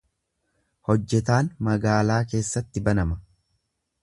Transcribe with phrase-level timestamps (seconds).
[0.87, 3.21] Hojjetaan magaalaa keessatti banama.